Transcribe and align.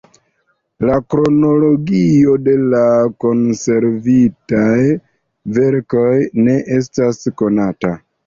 La 0.89 0.93
kronologio 1.13 2.31
de 2.47 2.55
la 2.71 2.81
konservitaj 3.25 4.79
verkoj 5.59 6.09
ne 6.47 6.57
estas 6.79 7.23
konata. 7.43 7.93